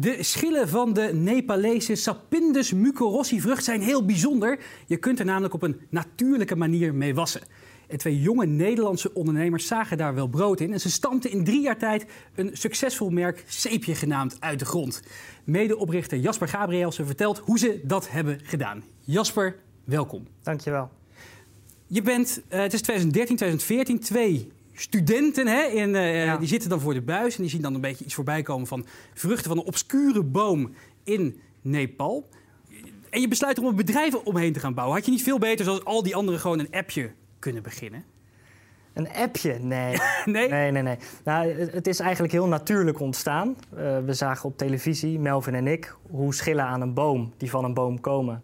[0.00, 4.58] De schillen van de Nepalese Sapindus mucorossi vrucht zijn heel bijzonder.
[4.86, 7.40] Je kunt er namelijk op een natuurlijke manier mee wassen.
[7.88, 10.72] En twee jonge Nederlandse ondernemers zagen daar wel brood in.
[10.72, 15.02] En ze stampten in drie jaar tijd een succesvol merk Zeepje genaamd uit de grond.
[15.44, 18.82] Medeoprichter Jasper Gabrielsen vertelt hoe ze dat hebben gedaan.
[19.00, 20.26] Jasper, welkom.
[20.42, 20.90] Dankjewel.
[21.86, 26.80] Je bent, uh, het is 2013, 2014, twee studenten hè, in, uh, die zitten dan
[26.80, 29.58] voor de buis en die zien dan een beetje iets voorbij komen van vruchten van
[29.58, 32.28] een obscure boom in Nepal.
[33.10, 34.96] En je besluit om een bedrijf omheen te gaan bouwen.
[34.96, 38.04] Had je niet veel beter, zoals al die anderen, gewoon een appje kunnen beginnen?
[38.92, 39.58] Een appje?
[39.58, 39.96] Nee.
[40.24, 40.48] nee?
[40.48, 40.96] Nee, nee, nee.
[41.24, 43.56] Nou, het is eigenlijk heel natuurlijk ontstaan.
[43.74, 47.64] Uh, we zagen op televisie, Melvin en ik, hoe schillen aan een boom die van
[47.64, 48.42] een boom komen.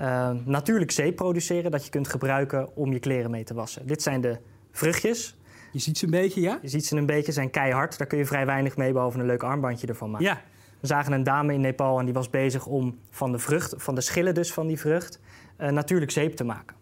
[0.00, 3.86] Uh, natuurlijk zeep produceren dat je kunt gebruiken om je kleren mee te wassen.
[3.86, 4.38] Dit zijn de
[4.70, 5.35] vruchtjes.
[5.76, 6.58] Je ziet ze een beetje, ja?
[6.62, 7.98] Je ziet ze een beetje, zijn keihard.
[7.98, 10.26] Daar kun je vrij weinig mee, behalve een leuk armbandje ervan maken.
[10.26, 10.40] Ja.
[10.80, 13.94] We zagen een dame in Nepal en die was bezig om van de vrucht, van
[13.94, 15.20] de schillen dus van die vrucht,
[15.58, 16.76] uh, natuurlijk zeep te maken.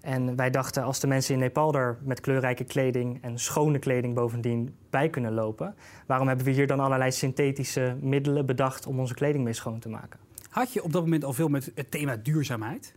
[0.00, 4.14] En wij dachten, als de mensen in Nepal er met kleurrijke kleding en schone kleding
[4.14, 5.74] bovendien bij kunnen lopen,
[6.06, 9.88] waarom hebben we hier dan allerlei synthetische middelen bedacht om onze kleding mee schoon te
[9.88, 10.20] maken?
[10.50, 12.94] Had je op dat moment al veel met het thema duurzaamheid?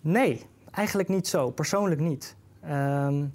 [0.00, 1.50] Nee, eigenlijk niet zo.
[1.50, 2.36] Persoonlijk niet.
[2.64, 3.32] Um,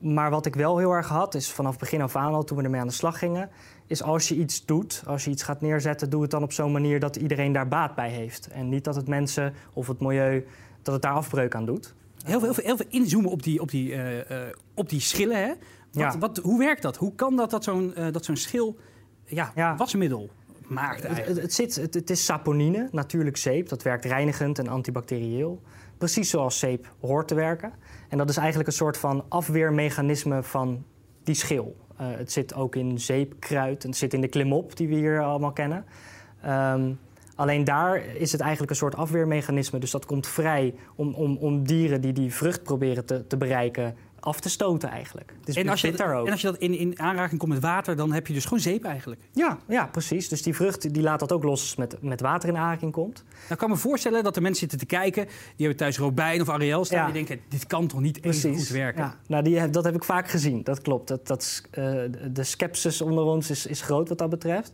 [0.00, 2.62] maar wat ik wel heel erg had, is vanaf begin af aan al, toen we
[2.64, 3.50] ermee aan de slag gingen,
[3.86, 6.72] is als je iets doet, als je iets gaat neerzetten, doe het dan op zo'n
[6.72, 8.48] manier dat iedereen daar baat bij heeft.
[8.48, 10.46] En niet dat het mensen of het milieu,
[10.82, 11.94] dat het daar afbreuk aan doet.
[12.24, 14.22] Heel veel, heel veel, heel veel inzoomen op die, op die, uh, uh,
[14.74, 15.36] op die schillen.
[15.36, 15.48] Hè?
[15.92, 16.18] Wat, Ja.
[16.18, 16.96] wat, hoe werkt dat?
[16.96, 18.76] Hoe kan dat dat zo'n uh, dat zo'n schil
[19.24, 19.76] ja, Ja.
[19.76, 20.30] wasmiddel
[20.66, 21.34] maakt Het, eigenlijk?
[21.34, 23.68] het, het zit, het, het is saponine, natuurlijk zeep.
[23.68, 25.60] Dat werkt reinigend en antibacterieel.
[25.98, 27.72] Precies zoals zeep hoort te werken.
[28.10, 30.84] En dat is eigenlijk een soort van afweermechanisme van
[31.22, 31.76] die schil.
[32.00, 35.22] Uh, het zit ook in zeepkruid en het zit in de klimop die we hier
[35.22, 35.84] allemaal kennen.
[36.46, 36.98] Um,
[37.34, 39.78] alleen daar is het eigenlijk een soort afweermechanisme.
[39.78, 43.94] Dus dat komt vrij om, om, om dieren die die vrucht proberen te, te bereiken
[44.20, 45.34] af te stoten eigenlijk.
[45.44, 46.26] Dus en, als je, ook.
[46.26, 48.60] en als je dat in, in aanraking komt met water, dan heb je dus gewoon
[48.60, 49.20] zeep eigenlijk.
[49.32, 50.28] Ja, ja, precies.
[50.28, 53.24] Dus die vrucht die laat dat ook los met, met water in aanraking komt.
[53.24, 55.24] Nou, ik kan me voorstellen dat er mensen zitten te kijken...
[55.24, 56.98] die hebben thuis Robijn of Ariel staan...
[56.98, 57.04] Ja.
[57.04, 59.02] die denken, dit kan toch niet even goed werken?
[59.02, 59.16] Ja.
[59.26, 61.08] Nou, die, dat heb ik vaak gezien, dat klopt.
[61.08, 61.84] Dat, dat, eh,
[62.32, 64.72] de skepsis onder ons is, is groot wat dat betreft.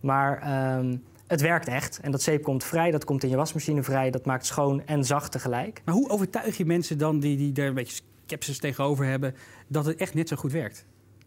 [0.00, 0.96] Maar ehm,
[1.26, 2.00] het werkt echt.
[2.02, 4.10] En dat zeep komt vrij, dat komt in je wasmachine vrij...
[4.10, 5.82] dat maakt schoon en zacht tegelijk.
[5.84, 9.34] Maar hoe overtuig je mensen dan die, die daar een beetje skepsis tegenover hebben...
[9.66, 10.86] dat het echt net zo goed werkt?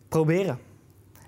[0.10, 0.60] Proberen.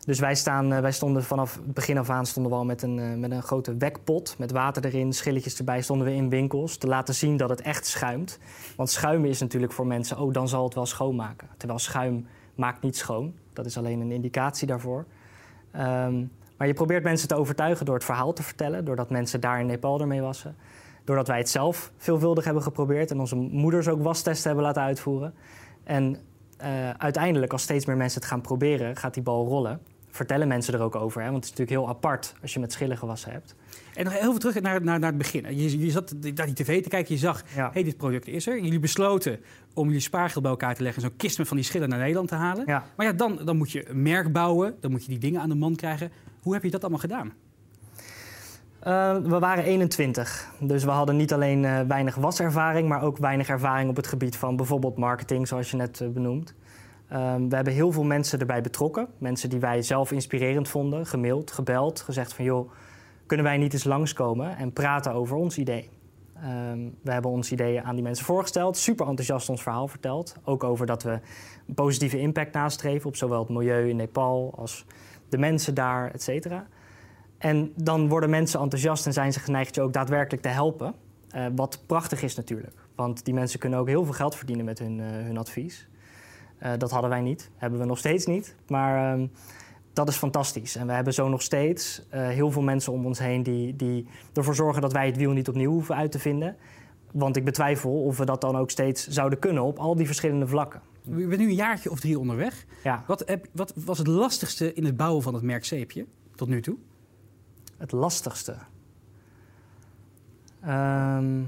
[0.06, 2.82] Dus wij, staan, eh, wij stonden vanaf het begin af aan stonden we al met
[2.82, 6.78] een, eh, met een grote wekpot met water erin, schilletjes erbij, stonden we in winkels
[6.78, 8.40] te laten zien dat het echt schuimt.
[8.76, 11.48] Want schuimen is natuurlijk voor mensen, oh dan zal het wel schoonmaken.
[11.58, 13.34] Terwijl schuim maakt niet schoon.
[13.54, 15.06] Dat is alleen een indicatie daarvoor.
[15.72, 16.24] Ehm,
[16.58, 19.66] maar je probeert mensen te overtuigen door het verhaal te vertellen, doordat mensen daar in
[19.66, 20.56] Nepal ermee wassen.
[21.04, 25.34] Doordat wij het zelf veelvuldig hebben geprobeerd en onze moeders ook wastesten hebben laten uitvoeren.
[25.84, 26.18] En
[26.58, 29.80] eh, uiteindelijk, als steeds meer mensen het gaan proberen, gaat die bal rollen.
[30.12, 31.32] Vertellen mensen er ook over, hè?
[31.32, 33.56] want het is natuurlijk heel apart als je met schillen gewassen hebt.
[33.94, 35.56] En nog heel veel terug naar, naar, naar het begin.
[35.56, 37.70] Je, je zat naar die tv te kijken, je zag, Ja.
[37.74, 38.64] hey, dit product is er.
[38.64, 39.40] Jullie besloten
[39.74, 41.04] om jullie spaargeld bij elkaar te leggen...
[41.04, 42.64] en zo'n kist met van die schillen naar Nederland te halen.
[42.68, 42.86] Ja.
[42.96, 45.50] Maar ja, dan, dan moet je een merk bouwen, dan moet je die dingen aan
[45.50, 46.12] de man krijgen.
[46.42, 47.34] Hoe heb je dat allemaal gedaan?
[48.80, 53.50] Eh, we waren 21, dus we hadden niet alleen eh, weinig waservaring, maar ook weinig
[53.50, 56.54] ervaring op het gebied van bijvoorbeeld marketing, zoals je net eh, benoemt.
[57.08, 59.08] Ehm, we hebben heel veel mensen erbij betrokken.
[59.18, 62.72] Mensen die wij zelf inspirerend vonden, gemaild, gebeld, gezegd van joh,
[63.26, 65.90] kunnen wij niet eens langskomen en praten over ons idee.
[66.36, 70.36] Ehm, we hebben ons ideeën aan die mensen voorgesteld, super enthousiast ons verhaal verteld.
[70.44, 71.20] Ook over dat we
[71.68, 74.86] een positieve impact nastreven op zowel het milieu in Nepal als
[75.30, 76.68] de mensen daar, et cetera.
[77.40, 80.94] En dan worden mensen enthousiast en zijn ze geneigd je ook daadwerkelijk te helpen.
[81.30, 82.74] Eh, wat prachtig is natuurlijk.
[82.96, 85.88] Want die mensen kunnen ook heel veel geld verdienen met hun, eh, hun advies.
[86.58, 87.50] Eh, dat hadden wij niet.
[87.56, 88.56] Hebben we nog steeds niet.
[88.68, 89.28] Maar ehm,
[89.94, 90.76] dat is fantastisch.
[90.76, 94.56] En we hebben zo nog steeds heel veel mensen om ons heen die, die ervoor
[94.56, 96.56] zorgen dat wij het wiel niet opnieuw hoeven uit te vinden.
[97.12, 100.48] Want ik betwijfel of we dat dan ook steeds zouden kunnen op al die verschillende
[100.48, 100.82] vlakken.
[101.02, 102.66] Je bent nu een jaartje of drie onderweg.
[102.84, 106.06] Ja, Wat, heb, wat was het lastigste in het bouwen van het merk Zeepje
[106.36, 106.78] tot nu toe?
[107.80, 108.56] Het lastigste.
[110.62, 111.44] Ehm,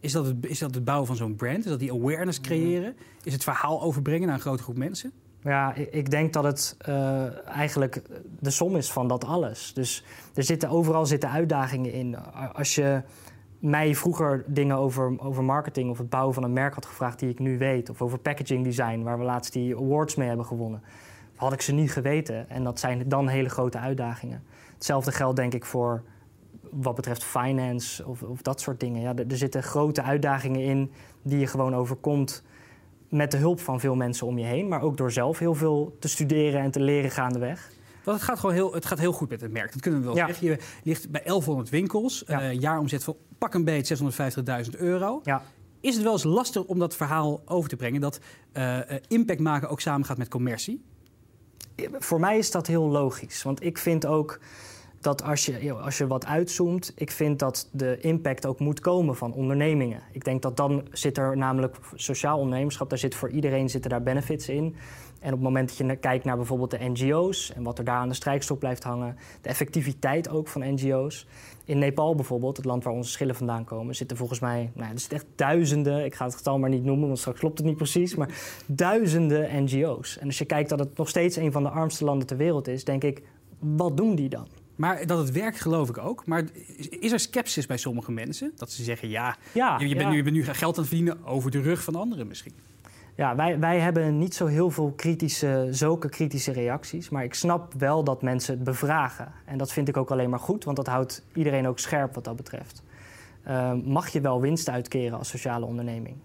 [0.00, 1.58] Is dat, het, is dat het bouwen van zo'n brand?
[1.58, 2.96] Is dat die awareness creëren?
[3.22, 5.12] Is het verhaal overbrengen naar een grote groep mensen?
[5.42, 8.02] Ja, ik denk dat het eh, eigenlijk
[8.40, 9.72] de som is van dat alles.
[9.74, 10.04] Dus
[10.34, 12.16] er zitten, overal zitten uitdagingen in.
[12.52, 13.02] Als je
[13.58, 17.28] mij vroeger dingen over, over marketing of het bouwen van een merk had gevraagd die
[17.28, 20.82] ik nu weet, of over packaging design, waar we laatst die awards mee hebben gewonnen,
[21.36, 22.50] had ik ze niet geweten.
[22.50, 24.42] En dat zijn dan hele grote uitdagingen.
[24.82, 26.02] Hetzelfde geldt denk ik voor
[26.70, 29.00] wat betreft finance of, of dat soort dingen.
[29.02, 30.92] Ja, er, er zitten grote uitdagingen in
[31.22, 32.42] die je gewoon overkomt
[33.08, 35.96] met de hulp van veel mensen om je heen, maar ook door zelf heel veel
[36.00, 37.70] te studeren en te leren gaandeweg.
[38.04, 39.72] Want het gaat gewoon heel, het gaat heel goed met het merk.
[39.72, 40.26] Dat kunnen we wel Ja.
[40.26, 40.46] zeggen.
[40.46, 42.24] Je ligt bij 1100 winkels.
[42.26, 42.40] Ja.
[42.40, 45.20] eh, jaaromzet van pak een beet 650.000 euro.
[45.22, 45.42] Ja,
[45.80, 48.00] Is het wel eens lastig om dat verhaal over te brengen?
[48.00, 48.20] Dat
[48.52, 50.84] eh, eh, impact maken ook samengaat met commercie?
[51.98, 53.42] voor mij is dat heel logisch.
[53.42, 54.40] Want ik vind ook
[55.02, 59.16] dat als je, als je wat uitzoomt, ik vind dat de impact ook moet komen
[59.16, 60.02] van ondernemingen.
[60.12, 64.02] Ik denk dat dan zit er namelijk sociaal ondernemerschap, daar zit voor iedereen zitten daar
[64.02, 64.76] benefits in.
[65.20, 67.96] En op het moment dat je kijkt naar bijvoorbeeld de NGO's en wat er daar
[67.96, 71.26] aan de strijkstok blijft hangen, de effectiviteit ook van NGO's.
[71.64, 74.98] In Nepal bijvoorbeeld, het land waar onze schillen vandaan komen, zitten volgens mij, nou, er
[74.98, 77.76] zitten echt duizenden, ik ga het getal maar niet noemen, want straks klopt het niet
[77.76, 78.28] precies, maar
[78.66, 80.18] duizenden NGO's.
[80.18, 82.68] En als je kijkt dat het nog steeds een van de armste landen ter wereld
[82.68, 83.22] is, denk ik,
[83.58, 84.46] wat doen die dan?
[84.82, 86.26] Maar dat het werkt, geloof ik ook.
[86.26, 86.44] Maar
[86.76, 88.52] is- is er sceptisch bij sommige mensen?
[88.56, 90.10] Dat ze zeggen, ja, Ja, je, je, bent ja.
[90.10, 92.52] nu, je bent nu geld aan het verdienen over de rug van anderen misschien.
[93.16, 97.08] Ja, wij, wij hebben niet zo heel veel kritische, zulke kritische reacties.
[97.08, 99.32] Maar ik snap wel dat mensen het bevragen.
[99.44, 102.24] En dat vind ik ook alleen maar goed, want dat houdt iedereen ook scherp wat
[102.24, 102.82] dat betreft.
[103.44, 106.16] Ehm, mag je wel winst uitkeren als sociale onderneming?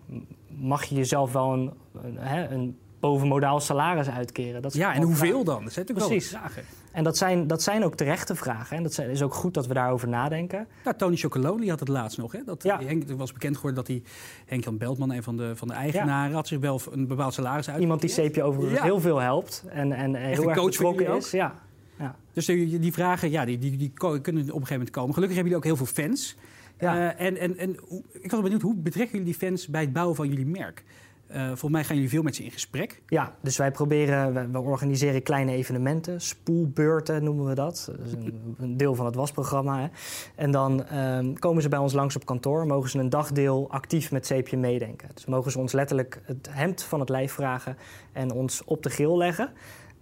[0.48, 1.72] Mag je jezelf wel een,
[2.04, 4.62] een, een bovenmodaal salaris uitkeren?
[4.62, 5.64] Dat is Ja, en hoeveel dan?
[5.64, 6.32] Dat zijn natuurlijk Precies.
[6.32, 6.64] wel vragen.
[6.98, 8.78] En dat zijn, dat zijn ook terechte vragen.
[8.78, 10.68] En dat zijn- is ook goed dat we daarover nadenken.
[10.84, 12.32] Nou, Tony Chocolonely had het laatst nog.
[12.32, 12.40] Hè?
[12.46, 12.80] Dat, Ja.
[12.84, 14.04] Henk, er was bekend geworden dat hij,
[14.46, 17.80] Henk-Jan Beltman, een van de, van de eigenaren, had zich wel een bepaald salaris uit.
[17.82, 18.84] Iemand die CP overigens Ja.
[18.86, 21.32] heel veel helpt en, en heel erg betrokken is.
[21.32, 21.54] Ja.
[22.00, 22.16] Ja.
[22.34, 25.14] Dus die, die vragen, ja, die, die, die kunnen op een gegeven moment komen.
[25.14, 26.36] Gelukkig hebben jullie ook heel veel fans.
[26.80, 27.14] Ja.
[27.14, 27.76] Eh, en en, en
[28.12, 30.84] ik was benieuwd, hoe betrekken jullie die fans bij het bouwen van jullie merk?
[31.28, 33.02] Eh, volgens mij gaan jullie veel met ze in gesprek.
[33.08, 37.90] Ja, dus wij proberen, we, we organiseren kleine evenementen, spoelbeurten noemen we dat.
[37.98, 39.82] Dat is een, een deel van het wasprogramma.
[39.82, 39.88] Hè.
[40.36, 44.12] En dan ehm, komen ze bij ons langs op kantoor, mogen ze een dagdeel actief
[44.12, 45.10] met zeepje meedenken.
[45.14, 47.78] Dus mogen ze ons letterlijk het hemd van het lijf vragen
[48.12, 49.50] en ons op de grill leggen.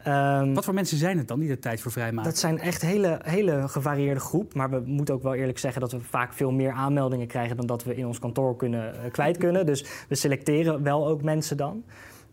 [0.05, 2.31] Ehm, Wat voor mensen zijn het dan die er tijd voor vrijmaken?
[2.31, 4.53] dat zijn echt hele, hele gevarieerde groep.
[4.53, 7.65] Maar we moeten ook wel eerlijk zeggen dat we vaak veel meer aanmeldingen krijgen dan
[7.65, 9.65] dat we in ons kantoor kunnen, eh, kwijt kunnen.
[9.65, 11.83] Dus we selecteren wel ook mensen dan.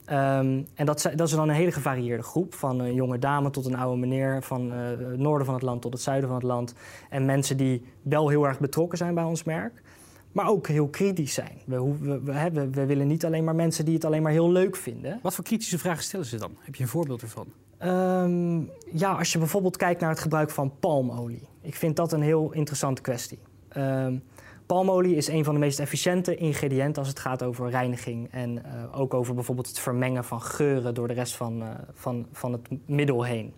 [0.05, 2.55] Ehm, en dat, dat is dan een hele gevarieerde groep.
[2.55, 4.43] Van een jonge dame tot een oude meneer.
[4.43, 6.75] Van eh, het noorden van het land tot het zuiden van het land.
[7.11, 9.83] En mensen die wel heel erg betrokken zijn bij ons merk.
[10.33, 11.59] Maar ook heel kritisch zijn.
[11.67, 15.19] We, we- we willen niet alleen maar mensen die het alleen maar heel leuk vinden.
[15.23, 16.51] Wat voor kritische vragen stellen ze dan?
[16.59, 17.47] Heb je een voorbeeld ervan?
[17.83, 18.61] Ehm,
[18.93, 21.49] ja, als je bijvoorbeeld kijkt naar het gebruik van palmolie.
[21.61, 23.39] Ik vind dat een heel interessante kwestie.
[23.69, 24.17] Ehm,
[24.67, 28.29] palmolie is een van de meest efficiënte ingrediënten als het gaat over reiniging.
[28.31, 32.27] En eh, ook over bijvoorbeeld het vermengen van geuren door de rest van, eh, van,
[32.33, 33.55] van het middel heen.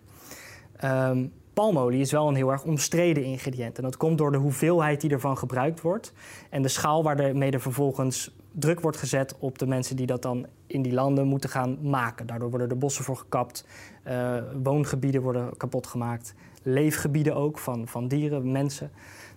[0.75, 3.77] Ehm, palmolie is wel een heel erg omstreden ingrediënt.
[3.77, 6.13] En dat komt door de hoeveelheid die ervan gebruikt wordt.
[6.49, 10.45] En de schaal waarmee er vervolgens druk wordt gezet op de mensen die dat dan
[10.67, 12.27] in die landen moeten gaan maken.
[12.27, 13.65] Daardoor worden er bossen voor gekapt,
[14.03, 18.91] eh, woongebieden worden kapot gemaakt, leefgebieden ook van, van dieren, mensen.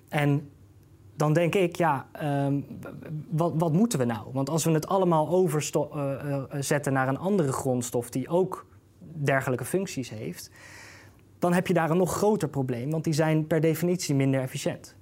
[0.09, 0.50] En
[1.17, 2.60] dan denk ik, ja, ehm,
[3.31, 4.27] wat, wat moeten we nou?
[4.32, 8.67] Want als we het allemaal overzetten naar een andere grondstof die ook
[8.98, 10.51] dergelijke functies heeft,
[11.39, 14.96] dan heb je daar een nog groter probleem, want die zijn per definitie minder efficiënt.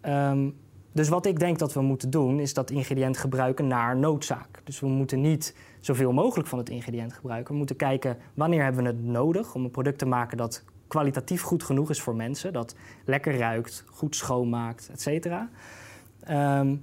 [0.00, 0.50] Ehm,
[0.92, 4.60] dus wat ik denk dat we moeten doen, is dat ingrediënt gebruiken naar noodzaak.
[4.64, 7.52] Dus we moeten niet zoveel mogelijk van het ingrediënt gebruiken.
[7.52, 11.42] We moeten kijken wanneer hebben we het nodig om een product te maken dat kwalitatief
[11.42, 12.52] goed genoeg is voor mensen.
[12.52, 15.50] Dat lekker ruikt, goed schoonmaakt, et cetera.
[16.20, 16.76] Ehm,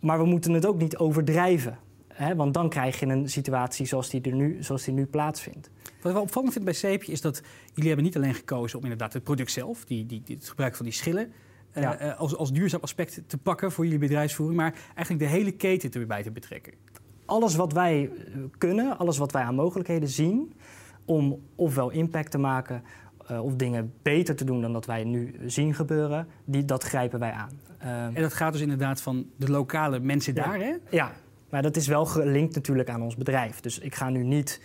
[0.00, 1.78] maar we moeten het ook niet overdrijven.
[2.08, 2.34] Hè?
[2.34, 5.70] Want dan krijg je een situatie zoals die, er nu, zoals die nu plaatsvindt.
[5.82, 8.84] Wat ik wel opvallend vind bij Zeepje is dat jullie hebben niet alleen gekozen om
[8.84, 11.32] inderdaad het product zelf, die, die, het gebruik van die schillen,
[11.74, 11.96] Ja.
[11.98, 15.90] eh, als, als duurzaam aspect te pakken voor jullie bedrijfsvoering, maar eigenlijk de hele keten
[16.00, 16.72] erbij te betrekken.
[17.24, 20.52] alles wat wij eh, kunnen, alles wat wij aan mogelijkheden zien
[21.04, 22.82] om ofwel impact te maken
[23.26, 27.18] eh, of dingen beter te doen dan dat wij nu zien gebeuren, die, dat grijpen
[27.18, 27.50] wij aan.
[27.78, 30.44] Ehm, En dat gaat dus inderdaad van de lokale mensen Ja.
[30.44, 30.74] daar, hè?
[30.90, 31.12] ja,
[31.50, 33.60] maar dat is wel gelinkt natuurlijk aan ons bedrijf.
[33.60, 34.60] Dus ik ga nu niet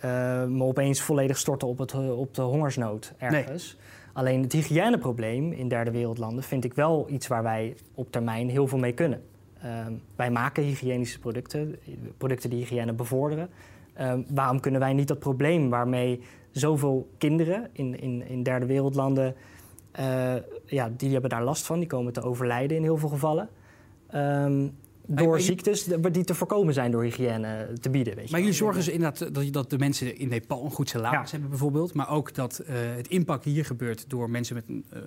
[0.00, 0.10] eh,
[0.44, 3.76] me opeens volledig storten op, het, eh, op de hongersnood ergens.
[4.14, 8.66] Alleen het hygiëneprobleem in derde wereldlanden vind ik wel iets waar wij op termijn heel
[8.66, 9.22] veel mee kunnen.
[9.60, 11.78] Ehm, wij maken hygiënische producten,
[12.18, 13.48] producten die hygiëne bevorderen.
[13.94, 19.34] Ehm, waarom kunnen wij niet dat probleem waarmee zoveel kinderen in, in, in derde wereldlanden,
[19.90, 23.48] eh, ja, die hebben daar last van, die komen te overlijden in heel veel gevallen.
[24.06, 24.68] Ehm,
[25.06, 28.14] door maar ziektes die te voorkomen zijn door hygiëne te bieden.
[28.14, 30.88] Weet je Maar jullie zorgen dus inderdaad dat, dat de mensen in Nepal een goed
[30.88, 31.30] salaris Ja.
[31.30, 31.94] hebben bijvoorbeeld.
[31.94, 35.00] Maar ook dat eh, het inpakken hier gebeurt door mensen met een, eh,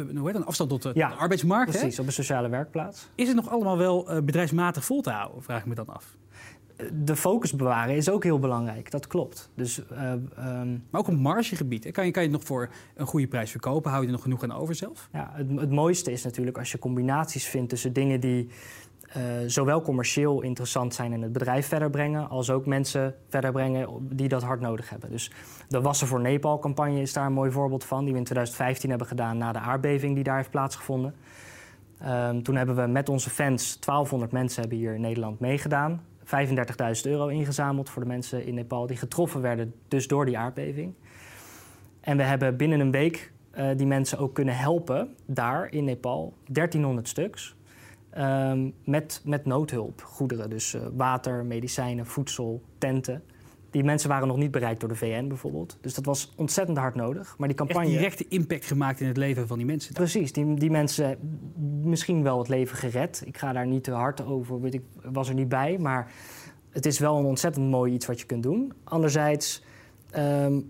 [0.00, 1.72] eh, hoe heet een afstand tot de, Ja, tot de arbeidsmarkt.
[1.72, 1.78] hè?
[1.78, 3.08] Precies, op een sociale werkplaats.
[3.14, 6.16] Is het nog allemaal wel eh, bedrijfsmatig vol te houden, vraag ik me dan af.
[7.04, 9.50] De focus bewaren is ook heel belangrijk, dat klopt.
[9.54, 11.90] Dus eh, ehm, Maar ook op margegebied.
[11.90, 13.88] Kan je, kan je het nog voor een goede prijs verkopen?
[13.90, 15.08] Hou je er nog genoeg aan over zelf?
[15.12, 18.48] Ja, het, het mooiste is natuurlijk als je combinaties vindt tussen dingen die
[19.12, 23.88] eh, zowel commercieel interessant zijn en het bedrijf verder brengen, als ook mensen verder brengen
[24.00, 25.10] die dat hard nodig hebben.
[25.10, 25.30] Dus
[25.68, 29.08] de Wassen voor Nepal-campagne is daar een mooi voorbeeld van, die we in 2015 hebben
[29.08, 31.14] gedaan na de aardbeving die daar heeft plaatsgevonden.
[31.98, 36.00] Ehm, toen hebben we met onze fans, 1200 mensen hebben hier in Nederland meegedaan.
[36.24, 40.94] 35.000 euro ingezameld voor de mensen in Nepal die getroffen werden dus door die aardbeving.
[42.00, 46.34] En we hebben binnen een week eh, die mensen ook kunnen helpen daar in Nepal,
[46.46, 47.56] 1300 stuks,
[48.10, 50.50] ehm, met, met noodhulp, goederen.
[50.50, 53.22] Dus eh, water, medicijnen, voedsel, tenten.
[53.70, 55.78] Die mensen waren nog niet bereikt door de VN bijvoorbeeld.
[55.80, 57.34] Dus dat was ontzettend hard nodig.
[57.38, 57.96] Maar die Echt campagne...
[57.96, 59.94] directe impact gemaakt in het leven van die mensen.
[59.94, 61.18] Precies, die, die mensen
[61.82, 63.22] misschien wel het leven gered.
[63.24, 65.78] Ik ga daar niet te hard over, weet ik was er niet bij.
[65.78, 66.12] Maar
[66.70, 68.72] het is wel een ontzettend mooi iets wat je kunt doen.
[68.84, 69.62] Anderzijds,
[70.10, 70.60] ehm,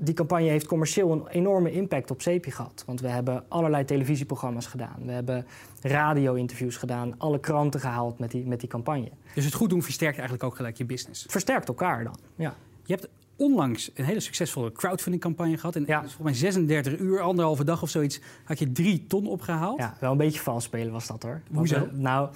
[0.00, 2.82] die campagne heeft commercieel een enorme impact op CEPI gehad.
[2.86, 4.96] Want we hebben allerlei televisieprogramma's gedaan.
[5.04, 5.46] We hebben
[5.82, 7.14] radio-interviews gedaan.
[7.18, 9.08] Alle kranten gehaald met die, met die campagne.
[9.34, 11.26] Dus het goed doen versterkt eigenlijk ook gelijk je business.
[11.28, 12.54] Versterkt elkaar dan, ja.
[12.84, 15.76] Je hebt onlangs een hele succesvolle crowdfunding-campagne gehad.
[15.76, 15.98] En Ja.
[16.00, 19.78] volgens mij 36 uur, anderhalve dag of zoiets, had je drie ton opgehaald.
[19.78, 21.40] Ja, wel een beetje vals spelen was dat hoor.
[21.52, 21.78] Hoezo?
[21.78, 22.28] Want, eh, nou,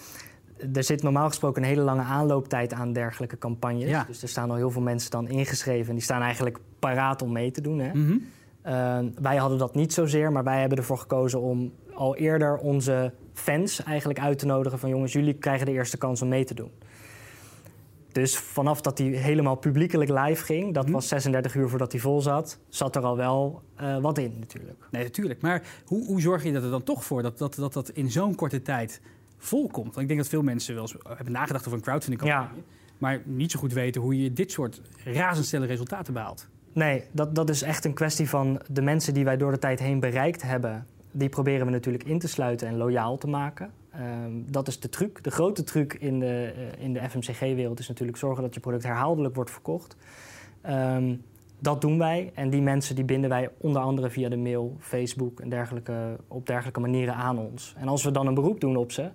[0.75, 3.89] er zit normaal gesproken een hele lange aanlooptijd aan dergelijke campagnes.
[3.89, 4.05] Ja.
[4.07, 5.89] Dus er staan al heel veel mensen dan ingeschreven.
[5.89, 7.79] En die staan eigenlijk paraat om mee te doen.
[7.79, 7.93] Hè?
[7.95, 8.17] Mhm.
[8.63, 13.13] Eh, wij hadden dat niet zozeer, maar wij hebben ervoor gekozen om al eerder onze
[13.33, 16.55] fans eigenlijk uit te nodigen van jongens, jullie krijgen de eerste kans om mee te
[16.55, 16.71] doen.
[18.13, 20.93] Dus vanaf dat die helemaal publiekelijk live ging, dat Mhm.
[20.93, 24.89] was 36 uur voordat hij vol zat, zat er al wel eh, wat in natuurlijk.
[24.91, 25.41] Nee, natuurlijk.
[25.41, 28.35] Maar hoe, hoe zorg je er dan toch voor dat dat, dat, dat in zo'n
[28.35, 29.01] korte tijd
[29.39, 29.87] volkomt?
[29.87, 32.63] Want ik denk dat veel mensen wel eens hebben nagedacht over een crowdfunding-campagne.
[32.99, 36.49] Maar niet zo goed weten hoe je dit soort razendsnelle resultaten behaalt.
[36.75, 39.81] Nee, dat, dat is echt een kwestie van de mensen die wij door de tijd
[39.81, 40.87] heen bereikt hebben.
[41.11, 43.71] Die proberen we natuurlijk in te sluiten en loyaal te maken.
[43.91, 45.25] Ehm, dat is de truc.
[45.25, 48.85] De grote truc in de, eh, in de FMCG-wereld is natuurlijk zorgen dat je product
[48.85, 49.97] herhaaldelijk wordt verkocht.
[50.61, 51.15] Ehm,
[51.59, 55.41] dat doen wij en die mensen die binden wij onder andere via de mail, Facebook
[55.41, 57.75] en dergelijke, op dergelijke manieren aan ons.
[57.79, 59.11] En als we dan een beroep doen op ze,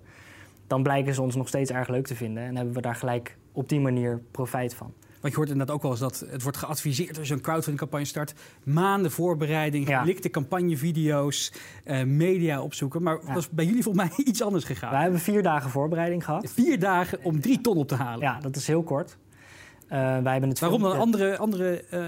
[0.68, 3.38] dan blijken ze ons nog steeds erg leuk te vinden en hebben we daar gelijk
[3.52, 4.94] op die manier profijt van.
[5.22, 8.06] Want je hoort inderdaad ook wel eens dat het wordt geadviseerd als je een crowdfunding-campagne
[8.06, 8.34] start.
[8.64, 10.00] Maanden voorbereiding, Ja.
[10.00, 13.04] gelikte campagnevideo's, eh, media opzoeken.
[13.04, 13.28] Maar Ja.
[13.34, 14.92] dat is bij jullie volgens mij iets anders gegaan.
[14.92, 16.52] Wij hebben vier dagen voorbereiding gehad.
[16.52, 18.22] Vier dagen om drie ton op te halen.
[18.22, 19.18] Ja, dat is heel kort.
[19.88, 22.00] Eh, wij hebben het Waarom dan filmpje- andere, andere, eh,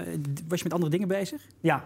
[0.48, 1.42] was je met andere dingen bezig?
[1.60, 1.84] Ja.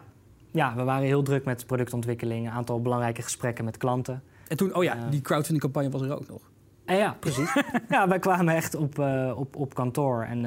[0.50, 4.22] ja, we waren heel druk met productontwikkeling, een aantal belangrijke gesprekken met klanten.
[4.48, 6.40] En toen, oh ja, die crowdfunding-campagne was er ook nog.
[6.84, 7.54] En ja, precies.
[7.88, 8.98] ja, wij kwamen echt op,
[9.36, 10.44] op, op kantoor en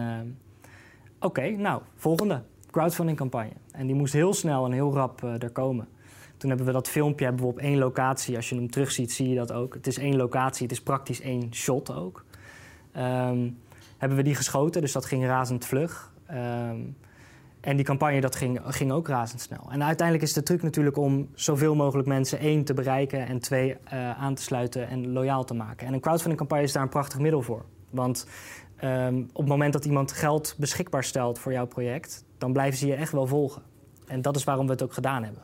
[1.20, 3.54] oké, nou, volgende crowdfunding campagne.
[3.72, 5.88] En die moest heel snel en heel rap eh, er komen.
[6.38, 8.36] Toen hebben we dat filmpje hebben we op één locatie.
[8.36, 9.74] Als je hem terugziet, zie je dat ook.
[9.74, 12.26] Het is één locatie, het is praktisch één shot ook.
[12.92, 13.50] Ehm,
[13.98, 16.14] hebben we die geschoten, dus dat ging razend vlug.
[16.26, 16.80] Ehm,
[17.62, 19.68] en die campagne dat ging, ging ook razendsnel.
[19.72, 23.78] En uiteindelijk is de truc natuurlijk om zoveel mogelijk mensen één te bereiken en twee
[23.84, 25.88] eh, aan te sluiten en loyaal te maken.
[25.88, 27.66] En een crowdfunding campagne is daar een prachtig middel voor.
[27.90, 28.28] Want
[28.80, 32.88] ehm, op het moment dat iemand geld beschikbaar stelt voor jouw project, dan blijven ze
[32.88, 33.62] je echt wel volgen.
[34.08, 35.44] En dat is waarom we het ook gedaan hebben.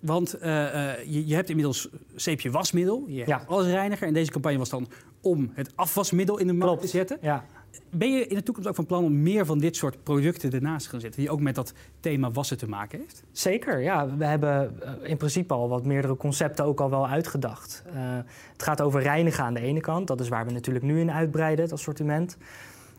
[0.00, 3.42] Want eh, eh, je, je hebt inmiddels zeepje wasmiddel, je hebt Ja.
[3.46, 4.06] allesreiniger.
[4.06, 4.88] En deze campagne was dan
[5.20, 6.80] om het afwasmiddel in de markt Klopt.
[6.82, 7.18] te zetten.
[7.20, 7.44] Ja,
[7.90, 10.84] Ben je in de toekomst ook van plan om meer van dit soort producten ernaast
[10.84, 11.20] te gaan zetten?
[11.20, 13.22] Die ook met dat thema wassen te maken heeft?
[13.32, 14.16] Zeker, ja.
[14.16, 17.82] We hebben eh, in principe al wat meerdere concepten ook al wel uitgedacht.
[17.86, 18.16] Eh,
[18.52, 20.06] het gaat over reinigen aan de ene kant.
[20.06, 22.36] Dat is waar we natuurlijk nu in uitbreiden, het assortiment.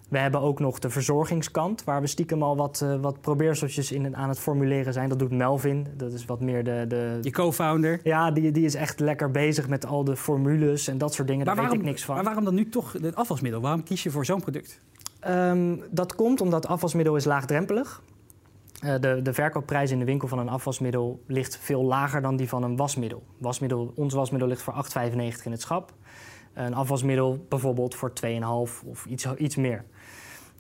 [0.10, 4.16] We hebben ook nog de verzorgingskant, waar we stiekem al wat, eh, wat probeerseltjes in,
[4.16, 5.10] aan het formuleren zijn.
[5.10, 6.86] Dat doet Melvin, dat is wat meer de...
[6.88, 8.00] de Je co-founder.
[8.04, 11.46] ja, die, die is echt lekker bezig met al de formules en dat soort dingen.
[11.46, 12.16] Daar weet ik niks van.
[12.16, 13.62] maar waarom dan nu toch het afwasmiddel?
[13.62, 14.82] Waarom kies je voor zo'n product?
[15.20, 18.02] Ehm, dat komt omdat afwasmiddel is laagdrempelig.
[18.80, 22.50] Eh, de, de verkoopprijs in de winkel van een afwasmiddel ligt veel lager dan die
[22.50, 23.24] van een wasmiddel.
[23.38, 25.94] wasmiddel ons wasmiddel ligt voor 8,95 in het schap.
[26.54, 28.40] Een afwasmiddel bijvoorbeeld voor 2,5
[28.86, 29.86] of iets, iets meer.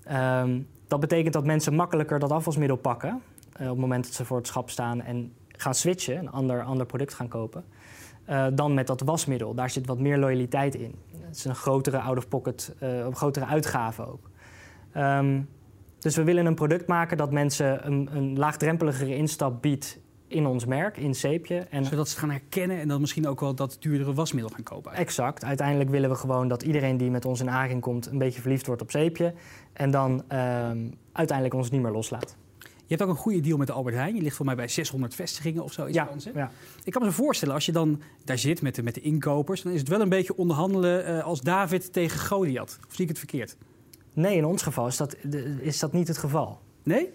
[0.03, 3.21] Ehm, dat betekent dat mensen makkelijker dat afwasmiddel pakken...
[3.53, 6.63] eh, op het moment dat ze voor het schap staan en gaan switchen, een ander,
[6.63, 7.63] ander product gaan kopen...
[8.25, 9.53] eh, dan met dat wasmiddel.
[9.53, 10.95] Daar zit wat meer loyaliteit in.
[11.19, 14.29] Het is een grotere out-of-pocket, uh, grotere uitgave ook.
[14.97, 15.49] Um,
[15.99, 20.65] dus we willen een product maken dat mensen een, een laagdrempeligere instap biedt in ons
[20.65, 21.57] merk, in Zeepje.
[21.57, 24.63] En Zodat ze het gaan herkennen en dan misschien ook wel dat duurdere wasmiddel gaan
[24.63, 24.93] kopen.
[24.93, 25.43] Exact.
[25.43, 28.05] Uiteindelijk willen we gewoon dat iedereen die met ons in aanraking komt...
[28.05, 29.33] een beetje verliefd wordt op Zeepje.
[29.73, 30.71] En dan uh,
[31.11, 32.35] uiteindelijk ons niet meer loslaat.
[32.59, 34.15] Je hebt ook een goede deal met de Albert Heijn.
[34.15, 35.95] Je ligt voor mij bij 600 vestigingen of zoiets.
[35.95, 36.51] Ja, ja.
[36.83, 39.61] Ik kan me zo voorstellen, als je dan daar zit met de, met de inkopers...
[39.61, 42.79] dan is het wel een beetje onderhandelen uh, als David tegen Goliath.
[42.87, 43.57] Of zie ik het verkeerd?
[44.13, 45.15] Nee, in ons geval is dat,
[45.61, 46.59] is dat niet het geval.
[46.83, 47.09] Nee?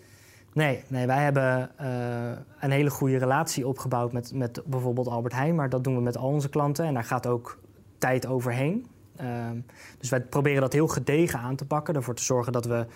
[0.55, 2.31] Nee, nee wij hebben uh,
[2.61, 5.55] een hele goede relatie opgebouwd met, met bijvoorbeeld Albert Heijn.
[5.55, 7.59] Maar dat doen we met al onze klanten en daar gaat ook
[7.99, 8.87] tijd overheen.
[9.21, 9.51] Uh,
[9.99, 11.95] dus wij proberen dat heel gedegen aan te pakken.
[11.95, 12.87] Ervoor te zorgen dat we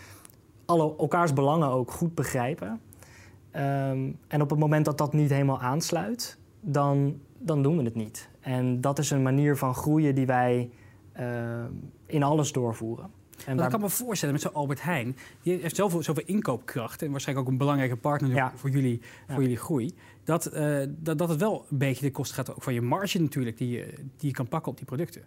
[0.64, 2.80] alle elkaars belangen ook goed begrijpen.
[3.56, 7.94] Um, en op het moment dat dat niet helemaal aansluit, dan, dan doen we het
[7.94, 8.28] niet.
[8.40, 10.70] En dat is een manier van groeien die wij
[11.20, 11.24] uh,
[12.06, 13.10] in alles doorvoeren.
[13.46, 13.64] En waar...
[13.64, 15.16] Ik kan me voorstellen met zo'n Albert Heijn.
[15.42, 17.02] Die heeft zoveel, zoveel inkoopkracht.
[17.02, 19.94] En waarschijnlijk ook een belangrijke partner voor, jullie, voor jullie groei.
[20.24, 23.20] Dat, uh, dat, dat het wel een beetje de kosten gaat ook van je marge
[23.20, 23.58] natuurlijk.
[23.58, 25.22] Die je, die je kan pakken op die producten.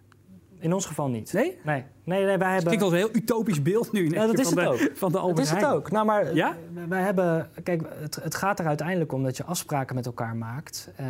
[0.58, 1.32] In ons geval niet.
[1.32, 1.58] Nee?
[1.64, 2.72] Nee, nee, nee wij hebben...
[2.72, 4.10] Het als een heel utopisch beeld nu.
[4.10, 4.96] Ja, dat is van het de, ook.
[4.96, 5.64] Van de Albert dat is Heijn.
[5.64, 5.90] het ook.
[5.90, 6.56] Nou, maar ja?
[6.88, 7.50] wij hebben...
[7.62, 10.90] Kijk, het, het gaat er uiteindelijk om dat je afspraken met elkaar maakt...
[11.00, 11.06] Uh,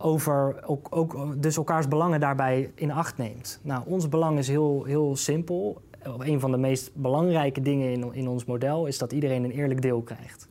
[0.00, 3.60] over ook, ook, dus elkaars belangen daarbij in acht neemt.
[3.62, 5.82] Nou, ons belang is heel, heel simpel
[6.18, 9.82] een van de meest belangrijke dingen in, in ons model is dat iedereen een eerlijk
[9.82, 10.48] deel krijgt.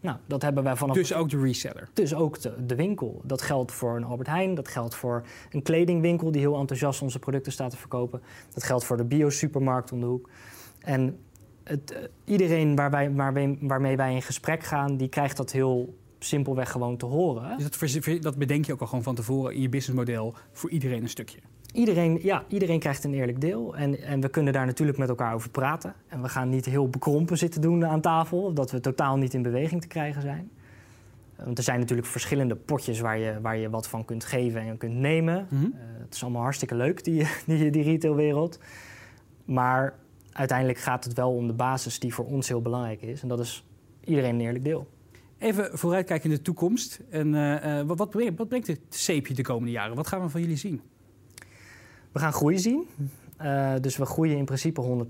[0.00, 0.96] Nou, dat hebben wij vanaf.
[0.96, 1.88] Dus ook de reseller.
[1.92, 3.20] Dus ook de, de, winkel.
[3.24, 7.18] Dat geldt voor een Albert Heijn, dat geldt voor een kledingwinkel die heel enthousiast onze
[7.18, 8.22] producten staat te verkopen.
[8.54, 10.28] Dat geldt voor de bio-supermarkt om de hoek.
[10.78, 11.18] En
[11.64, 15.94] het, uh, iedereen waar wij, waar waarmee wij in gesprek gaan, die krijgt dat heel
[16.18, 17.58] simpelweg gewoon te horen.
[17.58, 21.02] Dus dat, dat bedenk je ook al gewoon van tevoren in je businessmodel voor iedereen
[21.02, 21.38] een stukje?
[21.72, 23.76] Iedereen, ja, iedereen krijgt een eerlijk deel.
[23.76, 25.94] En, en we kunnen daar natuurlijk met elkaar over praten.
[26.08, 29.42] En we gaan niet heel bekrompen zitten doen aan tafel, dat we totaal niet in
[29.42, 30.50] beweging te krijgen zijn.
[31.44, 34.76] Want er zijn natuurlijk verschillende potjes waar je, waar je wat van kunt geven en
[34.76, 35.46] kunt nemen.
[35.50, 35.72] Mm -hmm.
[35.74, 38.58] uh, het is allemaal hartstikke leuk, die, die, die retailwereld.
[39.44, 39.94] Maar
[40.32, 43.22] uiteindelijk gaat het wel om de basis die voor ons heel belangrijk is.
[43.22, 43.64] En dat is
[44.04, 44.88] iedereen een eerlijk deel.
[45.38, 47.00] Even vooruitkijken in de toekomst.
[47.10, 49.96] En, uh, wat, wat, brengt, wat brengt het zeepje de komende jaren?
[49.96, 50.80] Wat gaan we van jullie zien?
[52.12, 52.86] We gaan groei zien.
[53.42, 55.06] Uh, dus we groeien in principe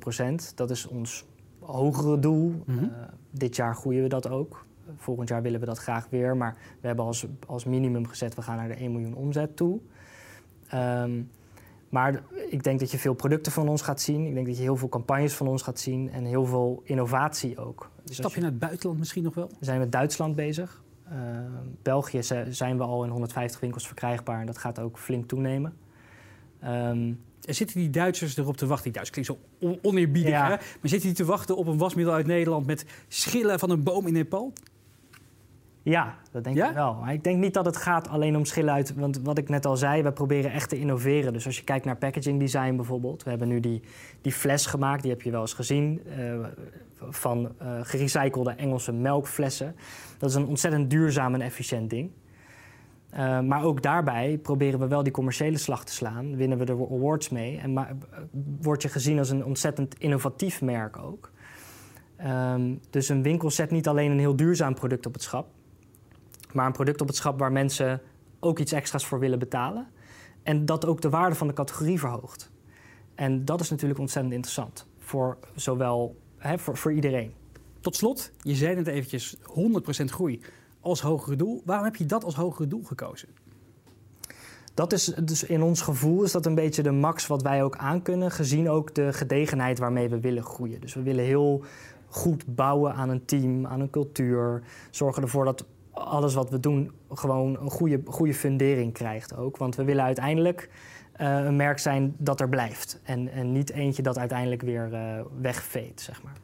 [0.51, 0.55] 100%.
[0.55, 1.25] Dat is ons
[1.59, 2.49] hogere doel.
[2.49, 2.85] Mm -hmm.
[2.85, 2.91] uh,
[3.31, 4.67] dit jaar groeien we dat ook.
[4.97, 6.37] Volgend jaar willen we dat graag weer.
[6.37, 9.79] Maar we hebben als, als minimum gezet, we gaan naar de 1 miljoen omzet toe.
[10.75, 11.31] Um,
[11.89, 14.27] maar ik denk dat je veel producten van ons gaat zien.
[14.27, 16.11] Ik denk dat je heel veel campagnes van ons gaat zien.
[16.13, 17.91] En heel veel innovatie ook.
[18.03, 19.51] Dus Stap je naar het buitenland misschien nog wel?
[19.59, 20.83] We zijn met Duitsland bezig.
[21.13, 21.19] Uh,
[21.83, 24.41] België zijn we al in 150 winkels verkrijgbaar.
[24.41, 25.73] En dat gaat ook flink toenemen.
[26.65, 28.85] Um, er zitten die Duitsers erop te wachten.
[28.85, 30.45] Die Duitsers klinkt zo on oneerbiedig, ja.
[30.45, 30.49] hè?
[30.49, 34.07] Maar zitten die te wachten op een wasmiddel uit Nederland met schillen van een boom
[34.07, 34.53] in Nepal?
[35.83, 36.69] Ja, dat denk ja?
[36.69, 36.95] ik wel.
[36.95, 38.95] Maar ik denk niet dat het gaat alleen om schillen uit...
[38.95, 41.33] Want wat ik net al zei, we proberen echt te innoveren.
[41.33, 43.23] Dus als je kijkt naar packaging design bijvoorbeeld...
[43.23, 43.83] We hebben nu die,
[44.21, 46.03] die fles gemaakt, die heb je wel eens gezien...
[46.19, 46.47] Uh,
[47.11, 49.77] van uh, gerecyclede Engelse melkflessen.
[50.19, 52.11] Dat is een ontzettend duurzaam en efficiënt ding.
[53.15, 56.37] Uh, maar ook daarbij proberen we wel die commerciële slag te slaan.
[56.37, 57.59] Winnen we er awards mee.
[57.59, 57.97] En maar,
[58.61, 61.31] word je gezien als een ontzettend innovatief merk ook.
[62.27, 65.49] Um, dus een winkel zet niet alleen een heel duurzaam product op het schap.
[66.53, 68.01] Maar een product op het schap waar mensen
[68.41, 69.87] ook iets extra's voor willen betalen.
[70.43, 72.51] En dat ook de waarde van de categorie verhoogt.
[73.15, 74.87] En dat is natuurlijk ontzettend interessant.
[74.99, 77.33] Voor zowel voor, voor iedereen.
[77.81, 79.41] Tot slot, je zei net eventjes 100%
[80.05, 80.41] groei
[80.81, 81.63] als hogere doel.
[81.65, 83.29] Waarom heb je dat als hogere doel gekozen?
[84.75, 87.77] Dat is dus in ons gevoel is dat een beetje de max wat wij ook
[87.77, 90.81] aankunnen, gezien ook de gedegenheid waarmee we willen groeien.
[90.81, 91.65] Dus we willen heel
[92.07, 94.63] goed bouwen aan een team, aan een cultuur.
[94.91, 99.57] Zorgen ervoor dat alles wat we doen gewoon een goede, goede fundering krijgt ook.
[99.57, 100.71] Want we willen uiteindelijk
[101.21, 103.01] uh, een merk zijn dat er blijft.
[103.03, 106.37] En, en niet eentje dat uiteindelijk weer uh, wegveet, zeg maar.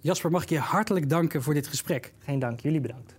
[0.00, 2.12] Jasper, mag ik je hartelijk danken voor dit gesprek.
[2.18, 3.14] Geen dank, jullie bedankt.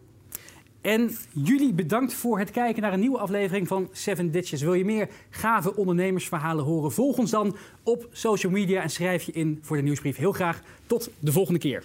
[0.83, 4.61] En jullie bedankt voor het kijken naar een nieuwe aflevering van Seven Ditches.
[4.61, 6.91] Wil je meer gave ondernemersverhalen horen?
[6.91, 10.17] Volg ons dan op social media en schrijf je in voor de nieuwsbrief.
[10.17, 11.83] Heel graag tot de volgende keer.